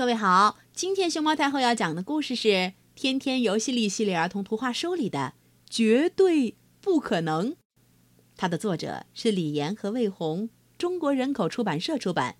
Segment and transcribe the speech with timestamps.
[0.00, 2.48] 各位好，今天熊猫太后要讲的故事是
[2.94, 5.34] 《天天游戏力》系列儿童图画书里的
[5.68, 7.52] 《绝对不可能》，
[8.34, 12.36] 它的作者是李岩和魏红，中国人口出版社出版。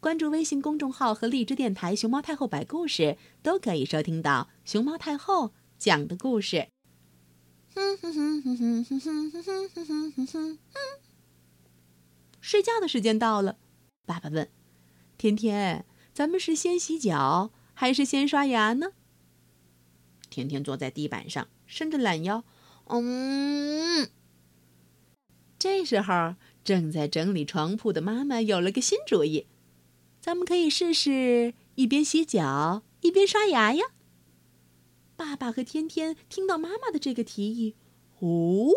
[0.00, 6.68] 关注微信公众号和荔枝电台“熊猫太后摆故事”，都可以收听到熊猫太后讲的故事。
[12.42, 13.56] 睡觉的时间到了，
[14.04, 14.50] 爸爸问
[15.16, 15.86] ：“天天，
[16.18, 18.88] 咱们是先洗脚还是先刷牙呢？”
[20.28, 22.42] 天天坐在地板上，伸着懒腰，
[22.86, 24.10] 嗯。
[25.60, 29.46] 这时候，正在整理床铺的妈妈有了个新主意。
[30.20, 33.84] 咱们可以试试一边洗脚一边刷牙呀。
[35.14, 37.76] 爸爸和天天听到妈妈的这个提议，
[38.18, 38.72] 哦，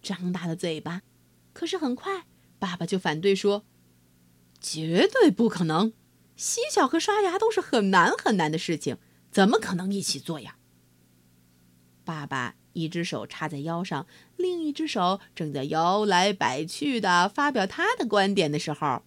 [0.00, 1.02] 张大了嘴巴。
[1.52, 2.24] 可是很快，
[2.58, 3.66] 爸爸就反对说
[4.58, 5.92] ：“绝对不可能！
[6.38, 8.96] 洗脚和刷牙都是很难很难的事情，
[9.30, 10.56] 怎么可能一起做呀？”
[12.06, 19.02] 爸爸一只手插在腰上，另一只手正在摇来摆去的发表他的观点的时候。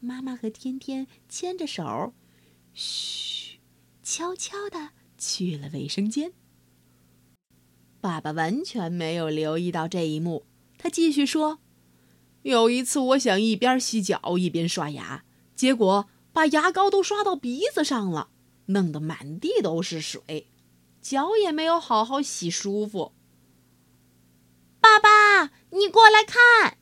[0.00, 2.12] 妈妈和天天牵着手，
[2.74, 3.58] 嘘，
[4.02, 6.34] 悄悄地去了卫生间。
[8.02, 10.44] 爸爸完全没有留意到这一幕，
[10.76, 11.60] 他继续说
[12.42, 15.24] ：“有一次，我想一边洗脚一边刷牙，
[15.56, 18.28] 结果把牙膏都刷到鼻子上了，
[18.66, 20.48] 弄得满地都是水，
[21.00, 23.12] 脚也没有好好洗舒服。”
[24.80, 26.76] 爸爸，你过来看。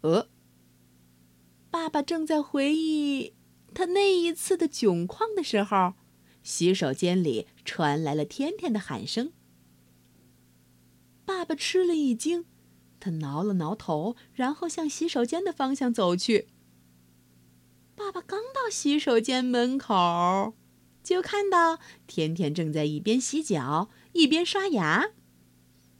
[0.00, 0.28] 呃。
[1.70, 3.34] 爸爸正在回忆
[3.74, 5.94] 他那一次的窘况的时候，
[6.42, 9.32] 洗手间里传来了天天的喊声。
[11.26, 12.46] 爸爸吃了一惊，
[12.98, 16.48] 他挠了挠头，然后向洗手间的方向走去。
[17.98, 20.54] 爸爸刚到洗手间门口，
[21.02, 25.10] 就看到天天正在一边洗脚一边刷牙。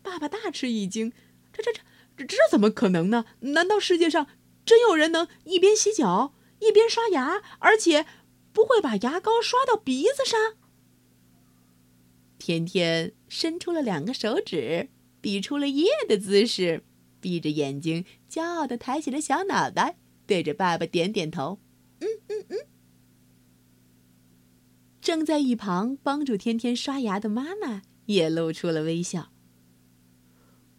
[0.01, 1.13] 爸爸大吃一惊
[1.53, 1.73] ：“这、这、
[2.17, 3.25] 这、这怎么可能呢？
[3.41, 4.29] 难道世界上……”
[4.65, 8.07] 真有人能一边洗脚一边刷牙，而且
[8.53, 10.55] 不会把牙膏刷到鼻子上？
[12.39, 16.85] 天天伸出了两个手指，比出了耶的姿势，
[17.19, 21.59] 闭着眼睛，骄傲的抬起了小脑袋，对着爸爸点点头
[22.01, 22.59] ：“嗯嗯嗯。”
[25.01, 29.31] 正在一旁帮助天天刷牙的妈妈也露出了微笑。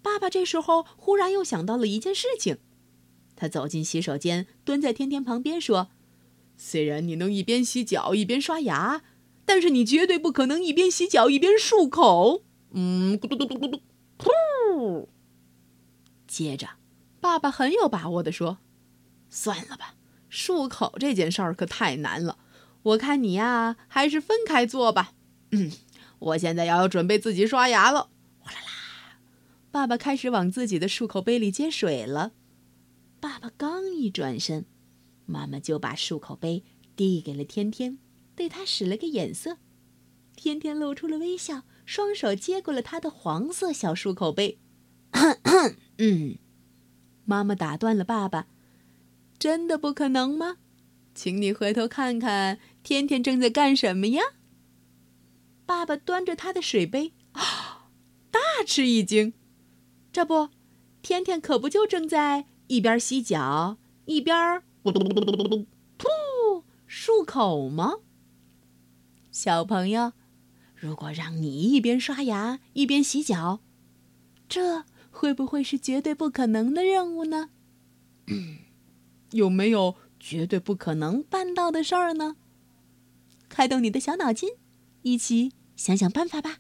[0.02, 2.58] 爸爸这时候忽然又想到了一件事情。
[3.36, 5.90] 他走进洗手间，蹲在天天旁边说
[6.58, 9.02] ：“虽然你能一边洗脚一边刷牙，
[9.46, 13.82] 但是你绝对不可能一边洗脚一边漱口。”嗯，咕嘟嘟嘟嘟嘟，
[14.18, 15.08] 噗！
[16.28, 16.70] 接着，
[17.20, 18.60] 爸爸很有把握地说
[19.32, 19.96] ：“算了吧，
[20.30, 22.38] 漱口这件事儿可太难了。
[22.84, 25.14] 我看你呀，还是分开做吧。”
[25.52, 25.72] 嗯，
[26.20, 28.10] 我现在要准备自己刷牙了。
[28.40, 29.20] 哗啦啦，
[29.72, 32.32] 爸爸开始往自己的漱口杯里接水了。
[33.20, 34.66] 爸爸刚一转身，
[35.26, 36.64] 妈妈就把漱口杯
[36.96, 37.98] 递给了天天，
[38.36, 39.58] 对他使了个眼色。
[40.36, 44.60] 天天露出了微笑，双手接过了他的黄色小漱口杯。
[45.98, 46.38] 嗯，
[47.26, 48.48] 妈妈打断了爸爸
[49.40, 50.58] ：“真的不可能吗？
[51.16, 54.22] 请你回头看看，天天正在干什么呀？”
[55.66, 57.90] 爸爸端着他的水杯，啊，
[58.30, 59.34] 大吃一惊。
[60.12, 60.50] 这不，
[61.02, 62.48] 天天可不就正在……
[62.68, 64.36] 一边洗脚一边
[64.86, 67.96] 噗漱口吗？
[69.32, 70.14] 小朋友，
[70.76, 73.62] 如果让你一边刷牙一边洗脚，
[74.48, 77.50] 这会不会是绝对不可能的任务呢？
[78.28, 78.60] 嗯
[79.32, 82.36] 有没有绝对不可能办到的事儿呢？
[83.48, 84.50] 开动你的小脑筋，
[85.02, 86.58] 一起想想办法吧。